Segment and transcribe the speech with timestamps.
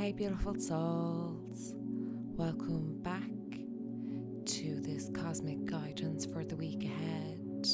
[0.00, 1.74] Hey, beautiful souls.
[1.76, 3.20] Welcome back
[4.46, 7.68] to this cosmic guidance for the week ahead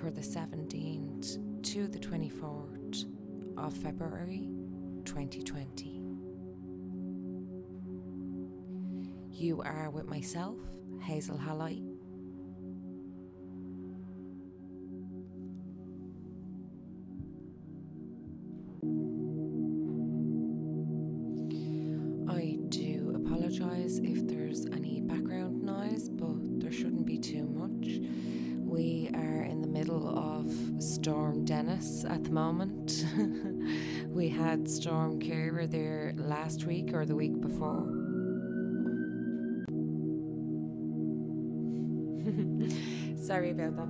[0.00, 3.04] for the 17th to the 24th
[3.56, 4.48] of February
[5.04, 6.02] 2020.
[9.30, 10.58] You are with myself,
[11.02, 11.93] Hazel Halley.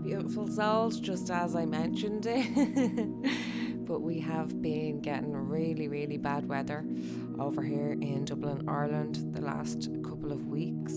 [0.05, 3.85] Beautiful souls, just as I mentioned it.
[3.87, 6.85] but we have been getting really, really bad weather
[7.41, 10.95] over here in Dublin, Ireland, the last couple of weeks.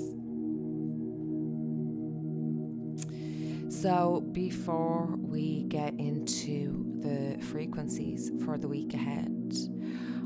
[3.73, 9.55] So, before we get into the frequencies for the week ahead,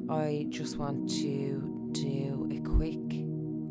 [0.09, 3.13] I just want to do a quick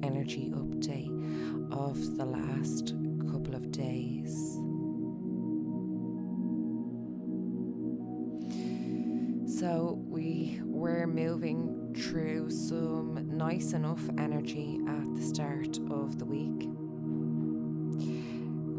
[0.05, 2.95] energy update of the last
[3.31, 4.70] couple of days.
[9.61, 16.67] So, we were moving through some nice enough energy at the start of the week.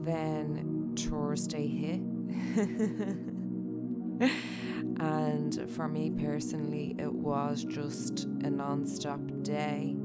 [0.03, 1.99] Then Thursday hit.
[4.99, 9.95] and for me personally, it was just a non stop day.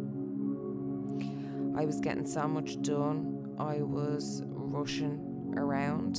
[1.74, 6.16] I was getting so much done, I was rushing around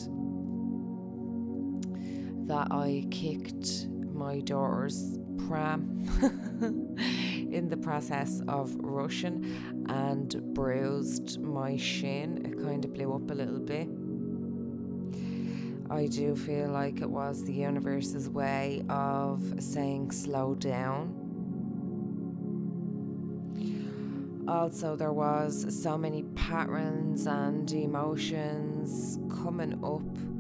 [2.47, 3.87] that I kicked
[4.17, 6.03] my daughter's pram
[7.51, 12.45] in the process of rushing and bruised my shin.
[12.45, 13.87] It kind of blew up a little bit.
[15.89, 21.23] I do feel like it was the universe's way of saying slow down.
[24.47, 30.36] Also, there was so many patterns and emotions coming up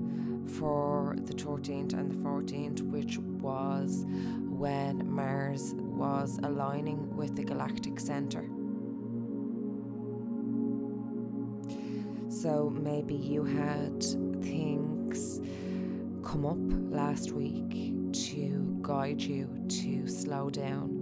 [0.57, 4.05] for the 13th and the 14th, which was
[4.49, 8.49] when Mars was aligning with the galactic center.
[12.29, 14.03] So maybe you had
[14.43, 15.39] things
[16.23, 16.57] come up
[16.93, 20.96] last week to guide you to slow down.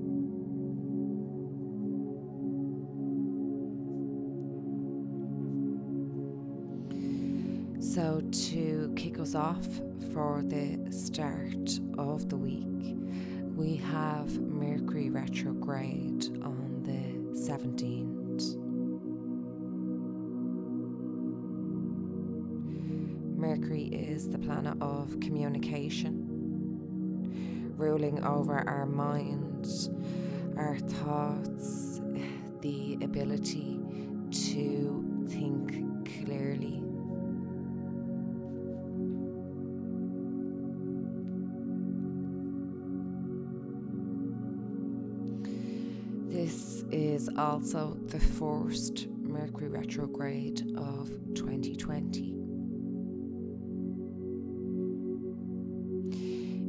[7.96, 8.20] So,
[8.50, 9.66] to kick us off
[10.12, 12.98] for the start of the week,
[13.56, 18.58] we have Mercury retrograde on the 17th.
[23.38, 26.26] Mercury is the planet of communication,
[27.78, 29.90] ruling over our minds,
[30.58, 32.02] our thoughts,
[32.60, 33.80] the ability
[34.32, 34.95] to
[47.16, 52.36] is also the first Mercury retrograde of 2020.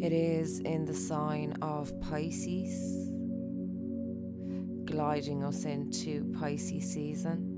[0.01, 3.11] It is in the sign of Pisces,
[4.85, 7.53] gliding us into Pisces season.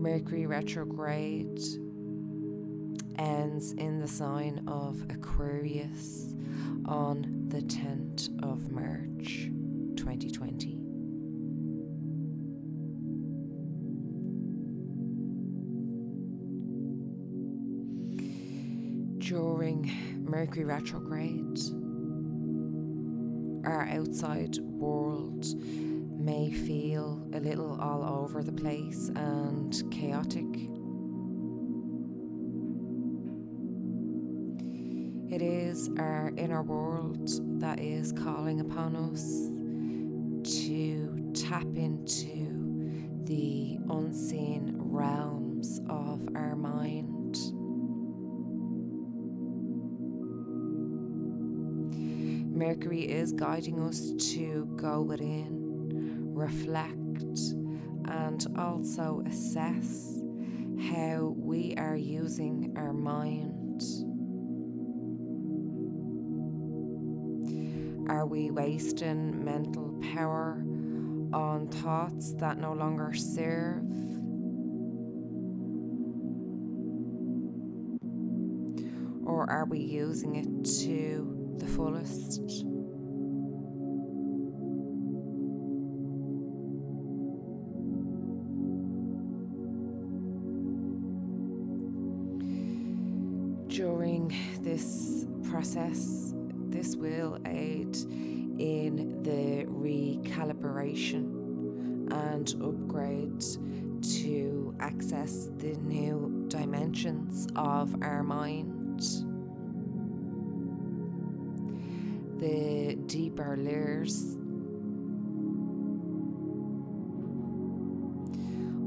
[0.00, 1.58] Mercury retrograde
[3.18, 6.36] ends in the sign of Aquarius
[6.86, 9.50] on the 10th of March
[10.04, 10.76] 2020.
[19.18, 19.90] During
[20.22, 21.58] Mercury retrograde,
[23.64, 25.46] our outside world
[26.20, 30.44] may feel a little all over the place and chaotic.
[35.32, 37.30] It is our inner world
[37.60, 39.63] that is calling upon us
[41.34, 47.36] tap into the unseen realms of our mind.
[52.54, 56.94] Mercury is guiding us to go within, reflect,
[58.06, 60.20] and also assess
[60.88, 63.82] how we are using our mind.
[68.08, 70.62] Are we wasting mental power
[71.34, 73.82] on thoughts that no longer serve?
[79.26, 82.64] Or are we using it to the fullest?
[102.52, 103.40] And upgrade
[104.02, 109.00] to access the new dimensions of our mind.
[112.40, 114.36] The deeper layers.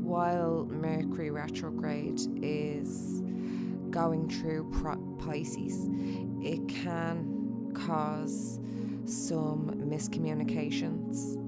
[0.04, 3.24] While Mercury retrograde is
[3.90, 4.72] going through
[5.20, 5.88] Pisces,
[6.42, 8.60] it can cause
[9.06, 11.47] some miscommunications.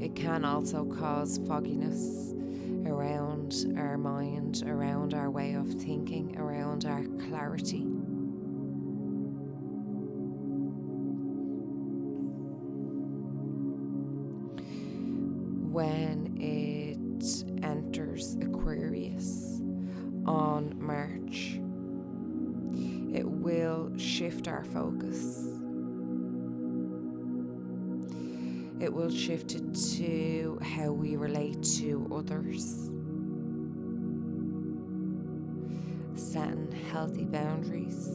[0.00, 2.34] It can also cause fogginess
[2.86, 7.93] around our mind, around our way of thinking, around our clarity.
[29.04, 32.90] Will shift it to how we relate to others.
[36.14, 38.08] Setting healthy boundaries.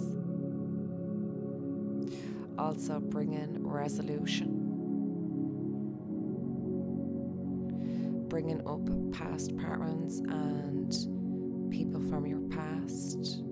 [2.57, 4.65] Also bringing resolution.
[8.27, 13.43] Bringing up past patterns and people from your past.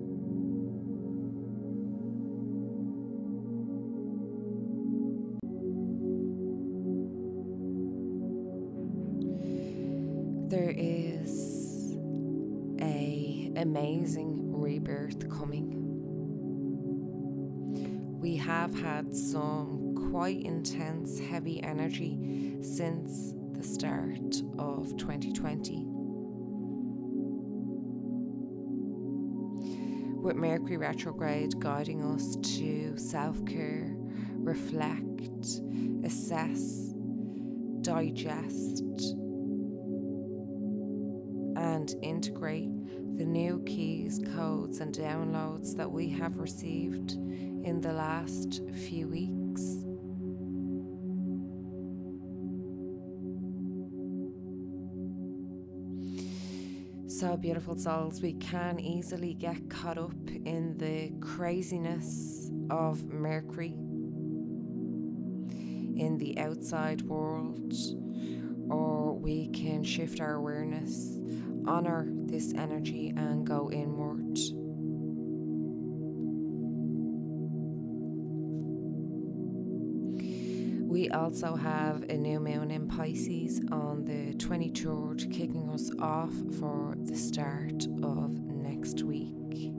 [21.37, 25.85] Heavy energy since the start of 2020.
[30.19, 33.93] with Mercury retrograde guiding us to self care,
[34.33, 35.61] reflect,
[36.03, 36.91] assess,
[37.81, 38.81] digest,
[41.55, 42.71] and integrate
[43.15, 49.86] the new keys, codes, and downloads that we have received in the last few weeks.
[57.19, 63.73] So, beautiful souls, we can easily get caught up in the craziness of Mercury
[65.99, 67.73] in the outside world,
[68.69, 71.19] or we can shift our awareness,
[71.65, 74.37] honor this energy, and go inward.
[80.87, 85.56] We also have a new moon in Pisces on the 23rd, kicking
[85.99, 89.71] off for the start of next week.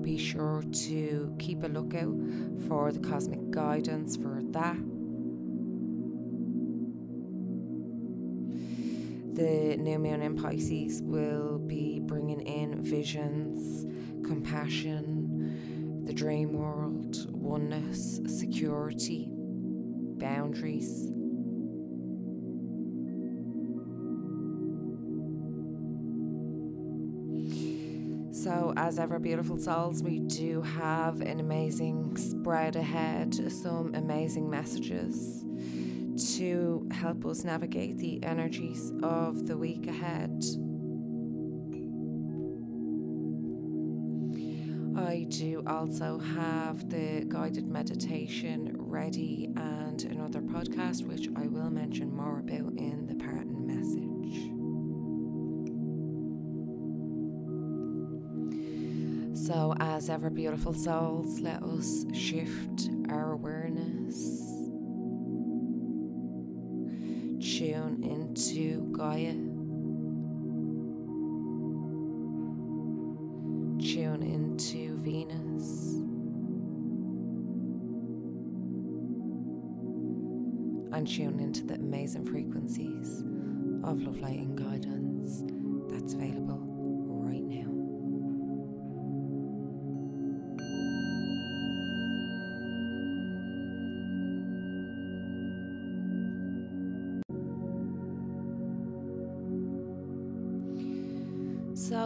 [0.00, 2.16] Be sure to keep a lookout
[2.68, 4.76] for the cosmic guidance for that.
[9.34, 13.84] The new moon in Pisces will be bringing in visions,
[14.24, 21.10] compassion, the dream world, oneness, security, boundaries.
[28.46, 35.44] So, as ever, beautiful souls, we do have an amazing spread ahead, some amazing messages
[36.36, 40.44] to help us navigate the energies of the week ahead.
[44.96, 52.14] I do also have the guided meditation ready and another podcast, which I will mention
[52.14, 54.05] more about in the parting message.
[59.46, 64.16] So, as ever, beautiful souls, let us shift our awareness,
[67.40, 69.34] tune into Gaia.
[73.80, 75.92] Tune into Venus.
[80.92, 83.20] And tune into the amazing frequencies
[83.84, 84.85] of love, light, and guidance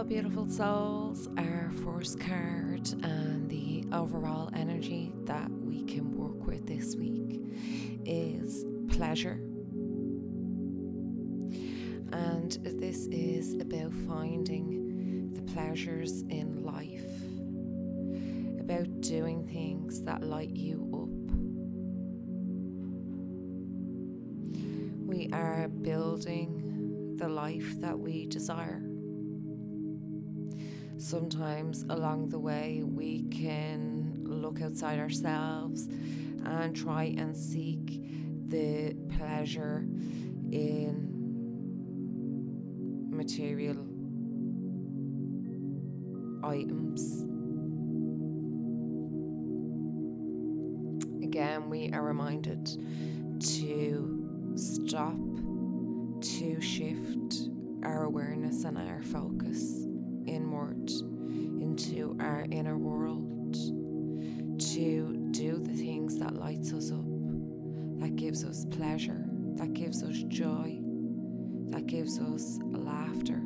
[0.09, 6.97] Beautiful souls, our first card and the overall energy that we can work with this
[6.97, 7.40] week
[8.04, 9.40] is pleasure.
[12.12, 17.07] And this is about finding the pleasures in life,
[18.61, 21.09] about doing things that light you up.
[25.07, 28.89] We are building the life that we desire.
[31.00, 35.88] Sometimes along the way, we can look outside ourselves
[36.45, 38.02] and try and seek
[38.49, 39.87] the pleasure
[40.52, 41.09] in
[43.09, 43.78] material
[46.45, 47.23] items.
[51.25, 52.66] Again, we are reminded
[53.40, 55.16] to stop,
[56.21, 57.49] to shift
[57.85, 59.87] our awareness and our focus
[60.68, 63.54] into our inner world,
[64.60, 67.04] to do the things that lights us up,
[67.98, 69.24] that gives us pleasure,
[69.56, 70.78] that gives us joy,
[71.70, 73.40] that gives us laughter,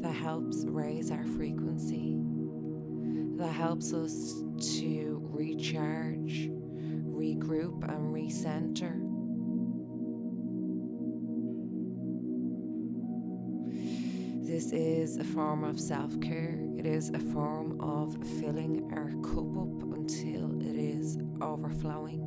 [0.00, 2.16] that helps raise our frequency,
[3.36, 4.42] that helps us
[4.78, 6.50] to recharge,
[7.06, 9.07] regroup, and recenter.
[14.58, 16.58] This is a form of self care.
[16.76, 22.18] It is a form of filling our cup up until it is overflowing,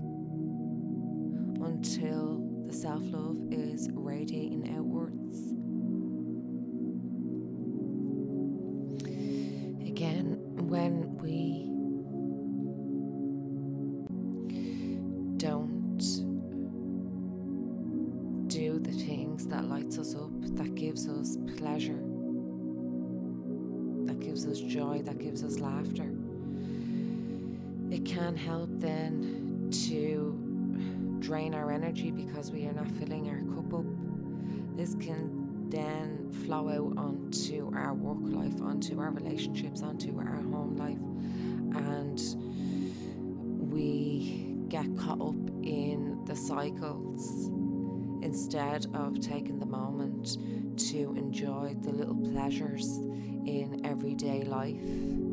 [1.61, 5.60] until the self love is radiating outwards.
[32.71, 33.85] Are not filling our cup up.
[34.77, 40.77] This can then flow out onto our work life, onto our relationships, onto our home
[40.77, 40.97] life,
[41.75, 42.19] and
[43.71, 47.49] we get caught up in the cycles
[48.23, 50.37] instead of taking the moment
[50.77, 52.85] to enjoy the little pleasures
[53.45, 55.30] in everyday life.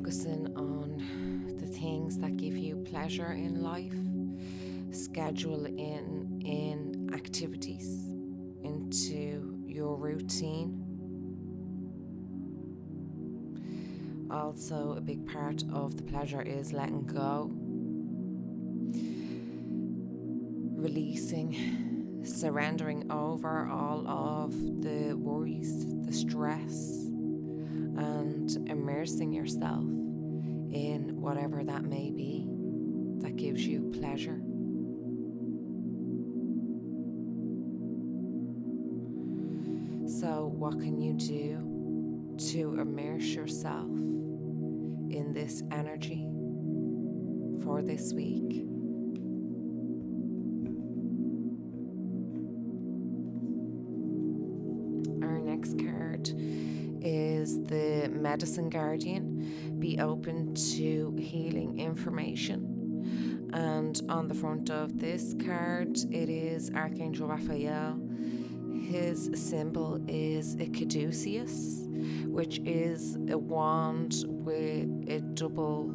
[0.00, 3.92] Focusing on the things that give you pleasure in life,
[4.96, 8.08] schedule in in activities
[8.64, 10.86] into your routine.
[14.30, 17.50] Also, a big part of the pleasure is letting go,
[20.80, 27.09] releasing, surrendering over all of the worries, the stress
[28.90, 29.84] immersing yourself
[30.72, 32.44] in whatever that may be
[33.20, 34.40] that gives you pleasure.
[40.20, 46.26] So, what can you do to immerse yourself in this energy
[47.62, 48.66] for this week?
[57.70, 59.78] The Medicine Guardian.
[59.78, 63.48] Be open to healing information.
[63.54, 67.98] And on the front of this card, it is Archangel Raphael.
[68.82, 71.86] His symbol is a caduceus,
[72.26, 75.94] which is a wand with a double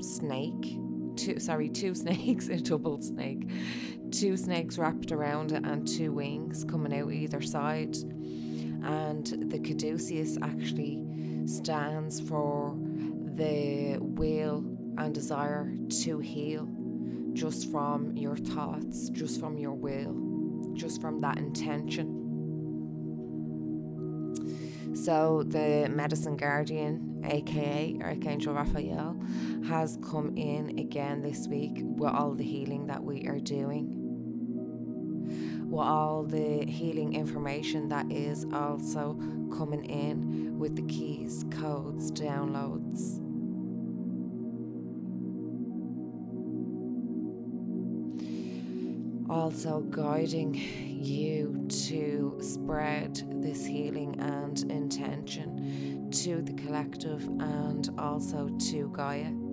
[0.00, 0.78] snake.
[1.16, 3.48] Two, sorry, two snakes, a double snake.
[4.10, 7.96] Two snakes wrapped around it and two wings coming out either side
[8.86, 11.04] and the caduceus actually
[11.46, 12.76] stands for
[13.34, 14.64] the will
[14.96, 16.68] and desire to heal
[17.32, 20.14] just from your thoughts, just from your will,
[20.74, 22.22] just from that intention.
[24.94, 29.20] So, the medicine guardian, aka Archangel Raphael,
[29.66, 33.95] has come in again this week with all the healing that we are doing
[35.68, 39.14] with all the healing information that is also
[39.56, 43.22] coming in with the keys, codes, downloads.
[49.28, 58.88] Also, guiding you to spread this healing and intention to the collective and also to
[58.94, 59.45] Gaia.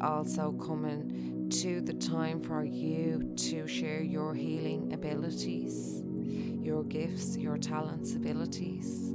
[0.00, 6.02] Also coming to the time for you to share your healing abilities,
[6.62, 9.14] your gifts, your talents, abilities.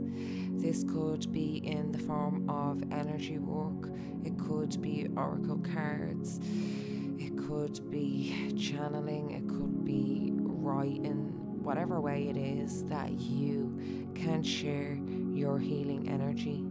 [0.51, 3.91] This could be in the form of energy work,
[4.23, 6.39] it could be oracle cards,
[7.19, 14.41] it could be channeling, it could be writing, whatever way it is that you can
[14.41, 14.97] share
[15.33, 16.63] your healing energy.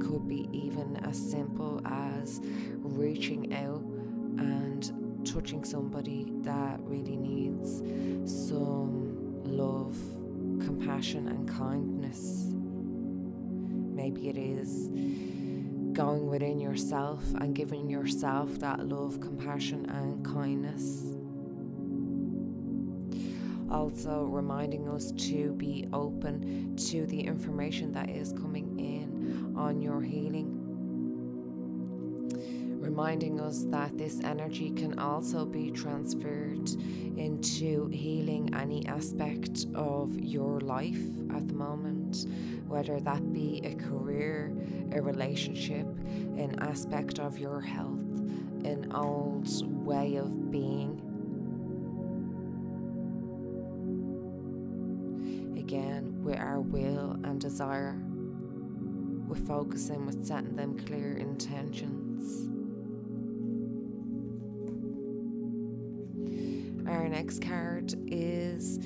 [0.00, 2.40] Could be even as simple as
[2.78, 3.82] reaching out
[4.38, 7.78] and touching somebody that really needs
[8.30, 9.96] some love
[10.64, 12.52] compassion and kindness.
[13.94, 14.88] Maybe it is
[15.92, 21.16] going within yourself and giving yourself that love, compassion, and kindness.
[23.70, 28.77] Also, reminding us to be open to the information that is coming in
[29.58, 30.58] on your healing
[32.88, 36.68] reminding us that this energy can also be transferred
[37.16, 40.98] into healing any aspect of your life
[41.34, 42.26] at the moment,
[42.66, 44.52] whether that be a career,
[44.92, 48.00] a relationship, an aspect of your health,
[48.64, 49.46] an old
[49.84, 50.98] way of being.
[55.58, 58.00] Again, with our will and desire,
[59.28, 62.48] we're focusing with setting them clear intentions.
[66.88, 68.78] Our next card is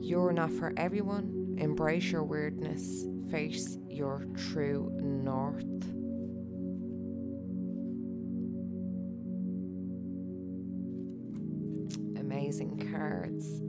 [0.00, 1.56] You're Not For Everyone.
[1.58, 3.04] Embrace your weirdness.
[3.30, 5.64] Face your true north.
[12.18, 13.60] Amazing cards.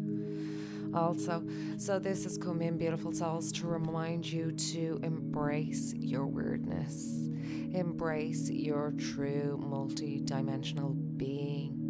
[0.96, 1.44] Also,
[1.78, 7.30] so this has come in, beautiful souls, to remind you to embrace your weirdness,
[7.74, 11.86] embrace your true multi dimensional being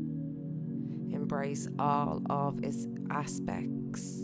[1.25, 4.21] embrace all of its aspects.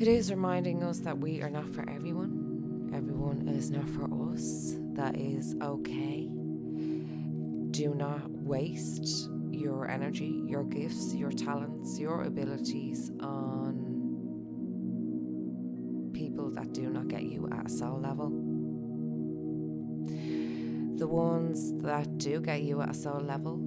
[0.00, 4.74] It is reminding us that we are not for everyone, everyone is not for us.
[4.94, 6.28] That is okay.
[7.70, 13.88] Do not waste your energy, your gifts, your talents, your abilities on
[16.12, 18.30] people that do not get you at a soul level.
[20.96, 23.60] The ones that do get you at a soul level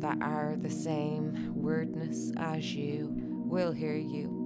[0.00, 4.36] that are the same weirdness as you will hear you.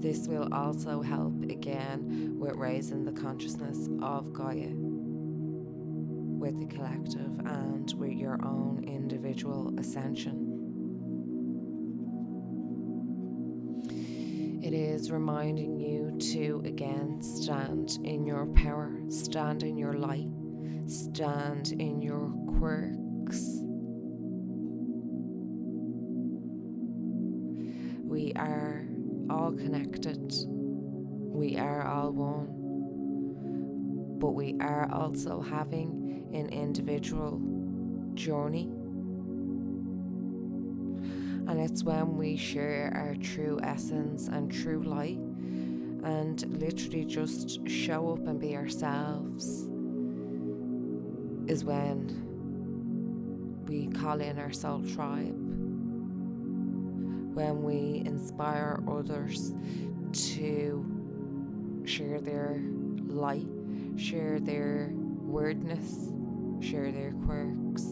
[0.00, 4.87] This will also help again with raising the consciousness of Gaia
[6.48, 10.54] with the collective and with your own individual ascension.
[14.62, 20.30] It is reminding you to again stand in your power, stand in your light,
[20.86, 23.60] stand in your quirks.
[28.04, 28.86] We are
[29.28, 32.48] all connected, we are all one,
[34.18, 35.97] but we are also having
[36.32, 37.40] an individual
[38.14, 38.70] journey.
[41.48, 45.18] And it's when we share our true essence and true light
[46.04, 49.68] and literally just show up and be ourselves
[51.48, 52.28] is when
[53.66, 55.34] we call in our soul tribe,
[57.34, 59.54] when we inspire others
[60.12, 60.84] to
[61.84, 62.60] share their
[63.06, 63.46] light,
[63.96, 66.10] share their weirdness,
[66.60, 67.82] share their quirks.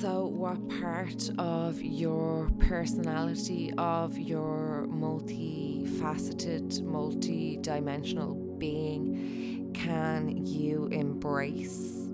[0.00, 12.08] So, what part of your personality, of your multifaceted, multi dimensional being can you embrace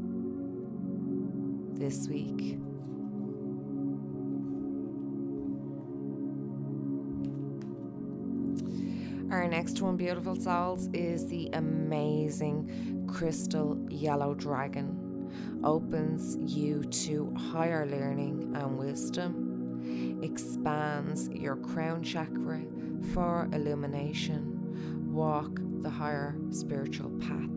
[1.74, 2.58] this week?
[9.30, 17.86] Our next one, beautiful souls, is the amazing crystal yellow dragon opens you to higher
[17.86, 22.62] learning and wisdom, expands your crown chakra
[23.12, 27.50] for illumination, walk the higher spiritual path.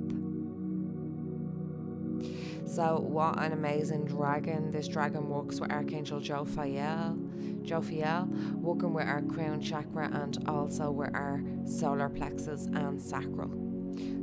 [2.65, 4.71] So, what an amazing dragon!
[4.71, 7.22] This dragon works with Archangel Jophiel,
[7.63, 13.51] Jophiel, working with our crown chakra and also with our solar plexus and sacral.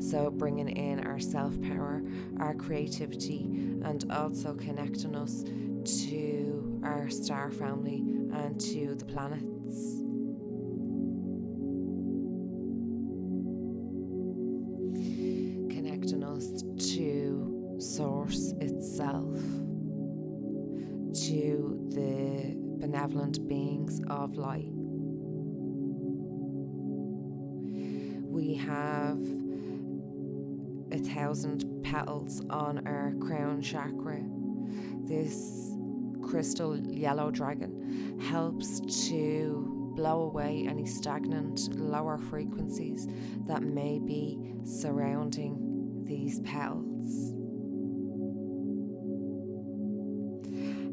[0.00, 2.02] So, bringing in our self power,
[2.38, 3.42] our creativity,
[3.84, 5.44] and also connecting us
[6.08, 7.98] to our star family
[8.32, 10.09] and to the planets.
[23.28, 24.70] Beings of light.
[28.24, 29.18] We have
[30.92, 34.22] a thousand petals on our crown chakra.
[35.04, 35.74] This
[36.22, 43.06] crystal yellow dragon helps to blow away any stagnant lower frequencies
[43.46, 47.39] that may be surrounding these petals.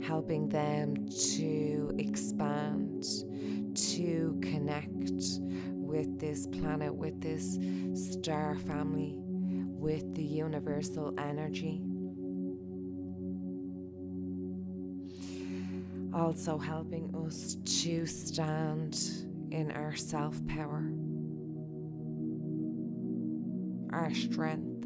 [0.07, 3.03] Helping them to expand,
[3.75, 5.41] to connect
[5.73, 7.59] with this planet, with this
[8.13, 11.83] star family, with the universal energy.
[16.13, 18.97] Also, helping us to stand
[19.51, 20.89] in our self power,
[23.91, 24.85] our strength.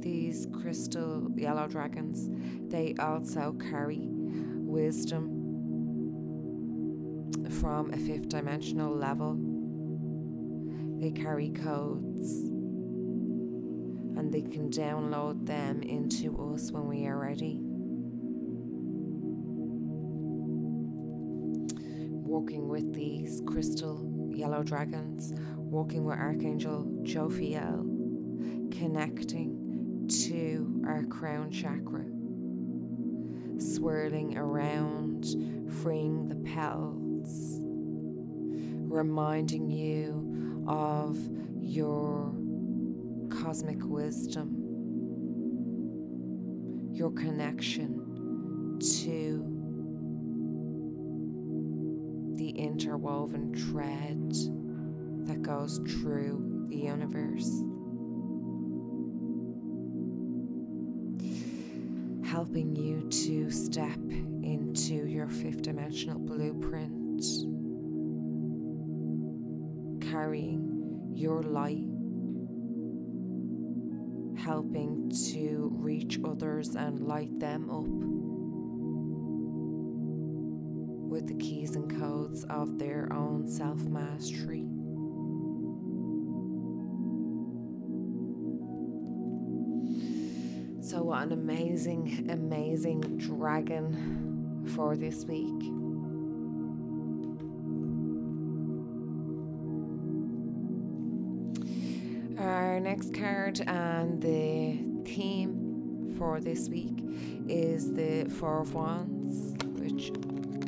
[0.00, 2.28] These crystal yellow dragons,
[2.70, 4.08] they also carry
[4.68, 5.48] wisdom
[7.60, 9.36] from a fifth dimensional level.
[11.00, 12.30] They carry codes
[14.18, 17.60] and they can download them into us when we are ready.
[22.28, 27.86] Walking with these crystal yellow dragons, walking with Archangel Jophiel,
[28.76, 32.04] connecting to our crown chakra,
[33.78, 35.24] swirling around,
[35.82, 37.60] freeing the petals,
[38.92, 41.16] reminding you of
[41.60, 42.34] your
[43.30, 44.56] cosmic wisdom,
[46.92, 49.44] your connection to
[52.34, 54.32] the interwoven thread
[55.24, 57.62] that goes through the universe.
[62.38, 63.98] Helping you to step
[64.44, 67.20] into your fifth dimensional blueprint,
[70.00, 71.82] carrying your light
[74.38, 77.88] helping to reach others and light them up
[81.10, 84.77] with the keys and codes of their own self mastery.
[90.88, 95.62] So, what an amazing, amazing dragon for this week.
[102.40, 107.04] Our next card and the theme for this week
[107.46, 110.10] is the Four of Wands, which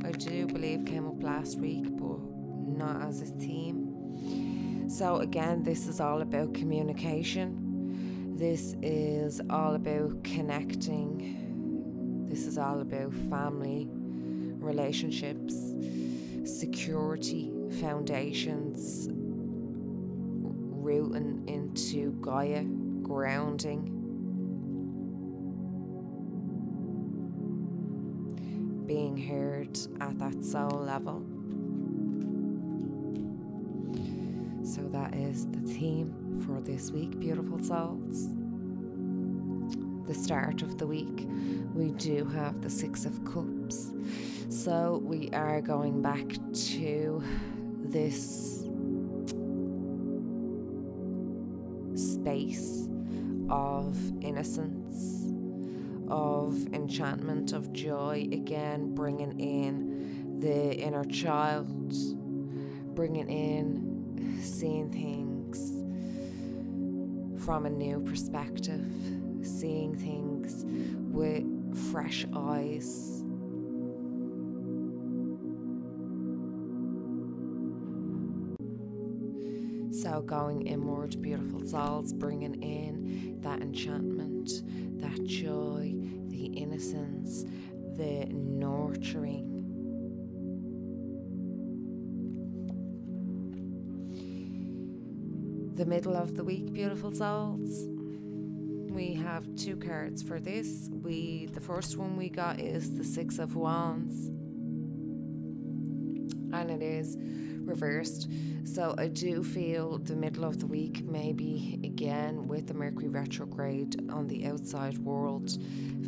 [0.05, 2.21] I do believe came up last week, but
[2.69, 4.87] not as a theme.
[4.87, 7.60] So, again, this is all about communication.
[8.41, 12.25] This is all about connecting.
[12.27, 15.55] This is all about family, relationships,
[16.47, 19.85] security, foundations, rooting
[21.49, 22.65] into Gaia,
[23.03, 23.99] grounding.
[28.87, 31.27] Being heard at that soul level.
[34.65, 38.29] So, that is the theme for this week, beautiful souls.
[40.07, 41.27] The start of the week,
[41.75, 43.93] we do have the Six of Cups.
[44.49, 46.27] So, we are going back
[46.79, 47.23] to
[47.85, 48.67] this
[51.95, 52.89] space
[53.49, 55.33] of innocence,
[56.09, 61.93] of enchantment, of joy, again, bringing in the inner child,
[62.95, 65.20] bringing in seeing things
[67.45, 68.85] from a new perspective,
[69.43, 70.65] seeing things
[71.13, 71.45] with
[71.91, 73.25] fresh eyes.
[80.03, 84.51] So, going inward, beautiful souls, bringing in that enchantment,
[85.01, 85.95] that joy,
[86.29, 87.45] the innocence,
[87.97, 89.50] the nurturing.
[95.81, 97.89] The middle of the week, beautiful souls.
[98.91, 100.91] we have two cards for this.
[100.93, 104.27] We the first one we got is the Six of Wands,
[106.53, 107.17] and it is
[107.61, 108.29] reversed.
[108.65, 114.11] So I do feel the middle of the week, maybe again with the Mercury retrograde
[114.11, 115.51] on the outside world,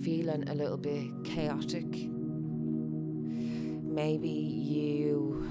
[0.03, 1.87] feeling a little bit chaotic.
[3.87, 5.49] Maybe you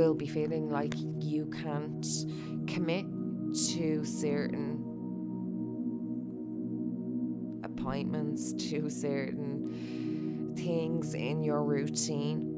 [0.00, 2.04] will be feeling like you can't
[2.66, 3.06] commit
[3.52, 4.84] to certain
[7.64, 12.56] appointments, to certain things in your routine.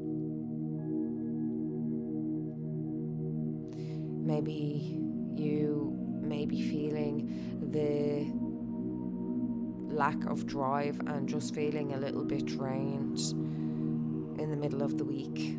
[4.25, 4.99] Maybe
[5.35, 8.25] you may be feeling the
[9.93, 13.19] lack of drive and just feeling a little bit drained
[14.39, 15.57] in the middle of the week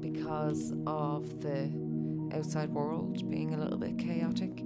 [0.00, 1.85] because of the
[2.32, 4.62] outside world being a little bit chaotic.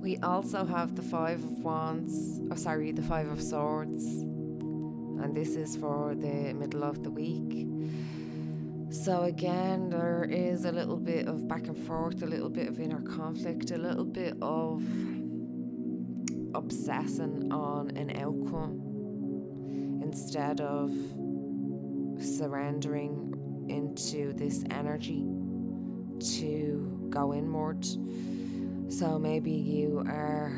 [0.00, 5.56] We also have the Five of Wands, oh, sorry, the Five of Swords, and this
[5.56, 7.66] is for the middle of the week.
[8.90, 12.78] So, again, there is a little bit of back and forth, a little bit of
[12.78, 14.84] inner conflict, a little bit of
[16.54, 20.92] obsessing on an outcome instead of
[22.24, 23.35] surrendering
[23.68, 25.24] into this energy
[26.36, 27.86] to go inward.
[28.88, 30.52] So maybe you are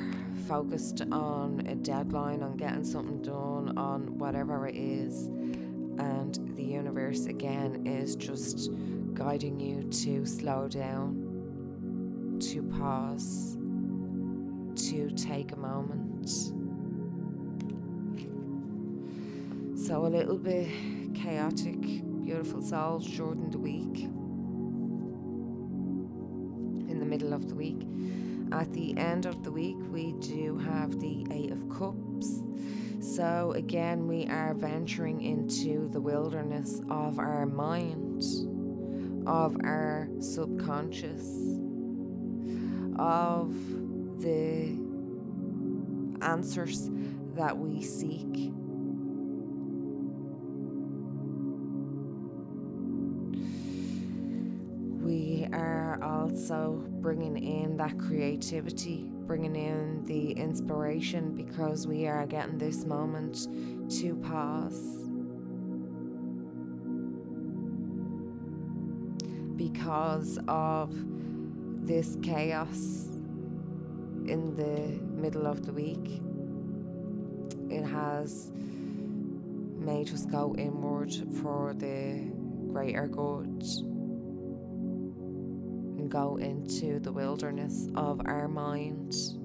[0.46, 5.26] focused on a deadline, on getting something done, on whatever it is,
[5.98, 8.70] and the universe again is just
[9.14, 13.56] guiding you to slow down, to pause,
[14.88, 16.28] to take a moment.
[19.78, 20.68] So a little bit
[21.14, 24.04] chaotic, beautiful souls during the week,
[26.90, 27.80] in the middle of the week.
[28.52, 32.42] At the end of the week, we do have the Eight of Cups.
[33.00, 38.22] So, again, we are venturing into the wilderness of our mind,
[39.26, 41.24] of our subconscious,
[42.98, 43.54] of
[44.20, 44.76] the
[46.20, 46.90] answers
[47.36, 48.52] that we seek
[56.28, 63.48] also bringing in that creativity, bringing in the inspiration because we are getting this moment
[63.90, 65.08] to pause.
[69.56, 70.92] Because of
[71.86, 73.06] this chaos
[74.26, 76.20] in the middle of the week,
[77.70, 82.30] it has made us go inward for the
[82.70, 83.64] greater good
[86.08, 89.37] go into the wilderness of our mind.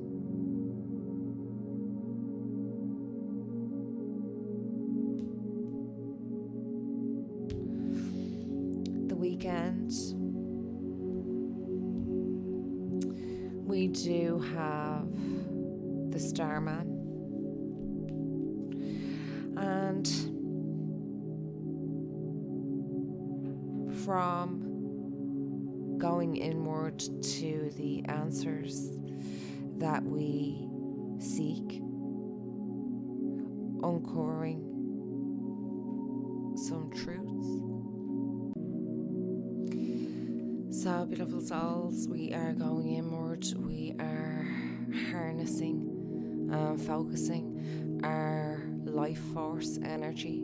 [40.84, 44.46] So, beautiful souls, we are going inward, we are
[45.14, 50.44] harnessing and focusing our life force energy,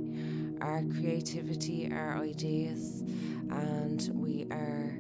[0.62, 3.04] our creativity, our ideas,
[3.52, 4.97] and we are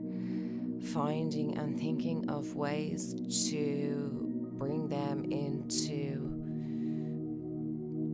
[0.91, 3.15] finding and thinking of ways
[3.49, 6.35] to bring them into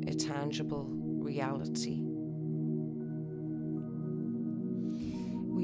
[0.08, 2.05] a tangible reality.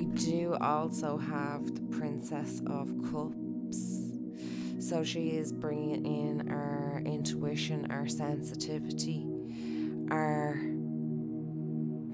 [0.01, 4.17] We do also have the Princess of Cups.
[4.79, 9.27] So she is bringing in our intuition, our sensitivity,
[10.09, 10.55] our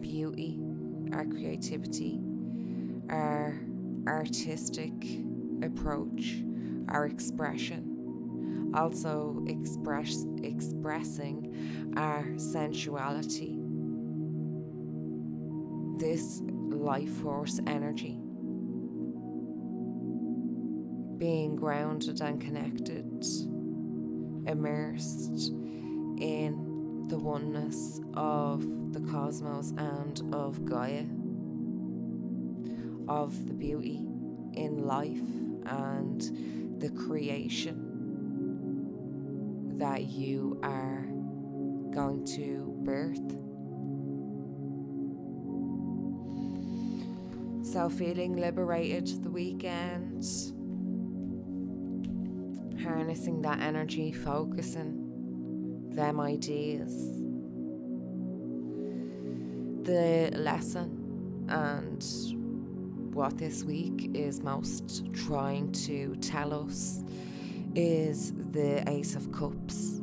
[0.01, 0.59] beauty,
[1.13, 2.19] our creativity,
[3.09, 3.57] our
[4.05, 4.91] artistic
[5.63, 6.43] approach,
[6.89, 13.57] our expression, also express expressing our sensuality.
[15.97, 16.41] This
[16.87, 18.17] life force energy
[21.17, 23.25] being grounded and connected,
[24.47, 25.51] immersed
[26.21, 28.61] in the oneness of
[28.93, 31.03] the cosmos and of Gaia
[33.09, 33.97] of the beauty
[34.53, 35.19] in life
[35.65, 37.83] and the creation
[39.77, 41.05] that you are
[41.93, 43.46] going to birth.
[47.85, 50.25] Feeling liberated the weekend,
[52.83, 56.91] harnessing that energy, focusing them ideas.
[59.83, 62.03] The lesson and
[63.15, 67.03] what this week is most trying to tell us
[67.73, 70.01] is the Ace of Cups.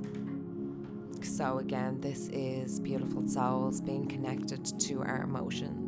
[1.22, 5.83] So, again, this is beautiful souls being connected to our emotions,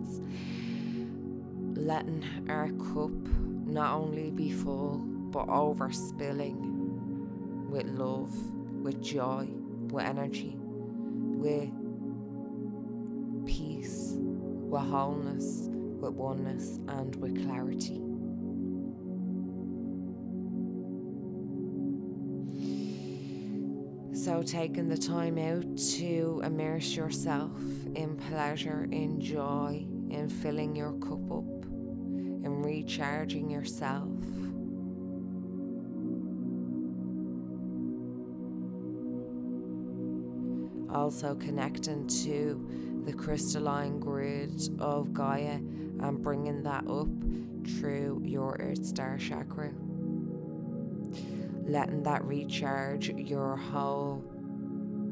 [1.87, 3.13] letting our cup
[3.65, 4.99] not only be full
[5.31, 6.57] but overspilling
[7.71, 8.35] with love,
[8.83, 9.49] with joy,
[9.91, 11.71] with energy, with
[13.47, 18.03] peace, with wholeness, with oneness, and with clarity.
[24.17, 27.53] So, taking the time out to immerse yourself
[27.95, 31.56] in pleasure, in joy, in filling your cup up,
[32.77, 34.09] recharging yourself.
[40.95, 45.59] Also, connecting to the crystalline grid of Gaia
[46.01, 47.09] and bringing that up
[47.79, 49.73] through your Earth Star chakra
[51.69, 54.23] letting that recharge your whole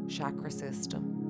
[0.09, 1.24] chakra system.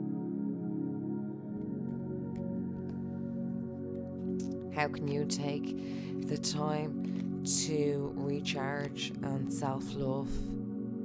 [4.84, 10.28] How can you take the time to recharge and self love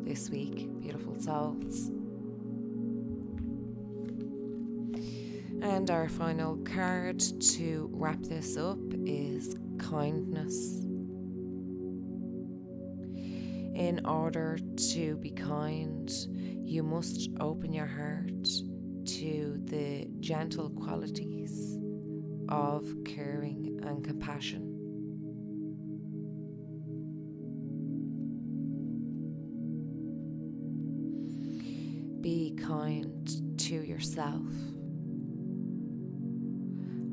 [0.04, 1.88] this week, beautiful souls?
[5.62, 10.82] And our final card to wrap this up is kindness
[13.76, 14.60] in order
[14.92, 16.12] to be kind,
[16.66, 18.44] you must open your heart
[19.06, 21.80] to the gentle qualities
[22.50, 24.76] of caring and compassion.
[32.22, 34.52] Be kind to yourself.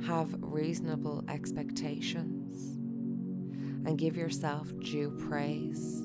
[0.07, 2.77] Have reasonable expectations
[3.87, 6.03] and give yourself due praise.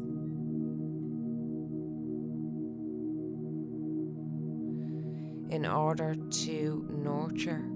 [5.52, 7.70] in order to nurture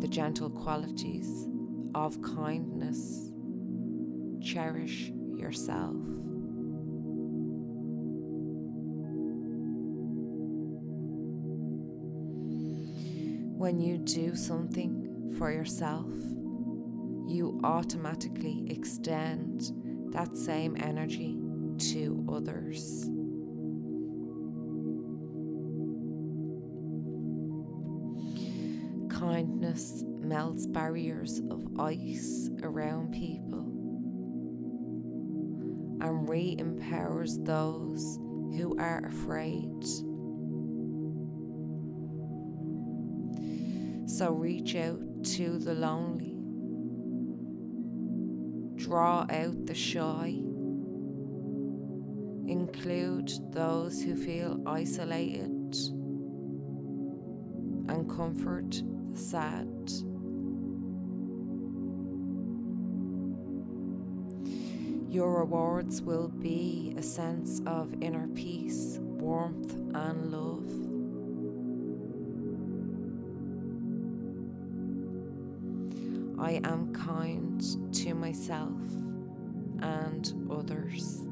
[0.00, 1.46] the gentle qualities
[1.94, 3.30] of kindness.
[4.42, 5.94] Cherish yourself.
[13.58, 16.10] When you do something for yourself,
[17.28, 19.70] you automatically extend
[20.12, 21.38] that same energy
[21.92, 23.06] to others.
[29.70, 33.66] Kindness melts barriers of ice around people
[36.00, 38.18] and re empowers those
[38.56, 39.84] who are afraid.
[44.08, 45.00] So reach out
[45.36, 46.34] to the lonely,
[48.76, 50.34] draw out the shy,
[52.48, 55.76] include those who feel isolated,
[57.88, 58.82] and comfort
[59.14, 59.68] sad.
[65.10, 70.70] Your rewards will be a sense of inner peace, warmth, and love.
[76.38, 77.60] I am kind
[77.94, 78.80] to myself
[79.80, 81.29] and others.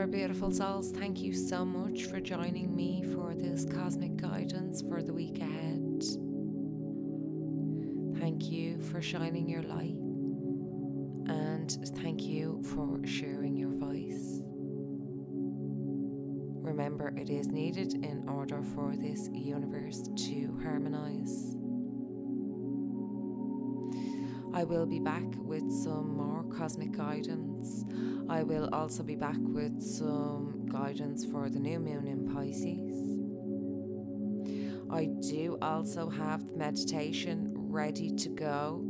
[0.00, 5.02] Ever, beautiful souls, thank you so much for joining me for this cosmic guidance for
[5.02, 6.04] the week ahead.
[8.20, 9.96] Thank you for shining your light,
[11.26, 14.40] and thank you for sharing your voice.
[16.62, 21.57] Remember, it is needed in order for this universe to harmonize.
[24.58, 27.84] I will be back with some more cosmic guidance.
[28.28, 32.96] I will also be back with some guidance for the new moon in Pisces.
[34.90, 38.84] I do also have meditation ready to go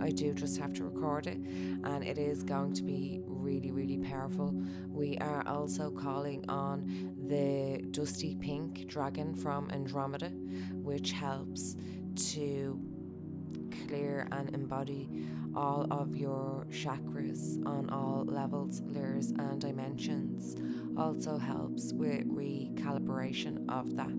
[0.00, 3.98] I do just have to record it, and it is going to be really, really
[3.98, 4.52] powerful.
[4.88, 10.30] We are also calling on the Dusty Pink Dragon from Andromeda,
[10.72, 11.76] which helps
[12.32, 12.78] to
[13.86, 15.08] clear and embody
[15.56, 20.56] all of your chakras on all levels, layers, and dimensions.
[20.96, 24.12] Also helps with recalibration of that.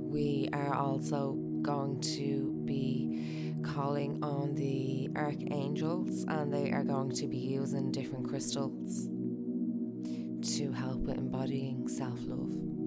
[0.00, 7.26] We are also going to be calling on the archangels, and they are going to
[7.26, 9.08] be using different crystals
[10.56, 12.81] to help with embodying self love.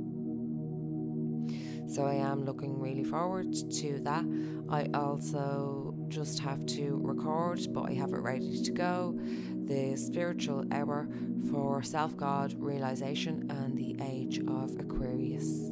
[1.95, 4.25] So I am looking really forward to that.
[4.67, 9.17] I also just have to record, but I have it ready to go.
[9.63, 11.07] The spiritual hour
[11.49, 15.69] for self God realization and the age of Aquarius.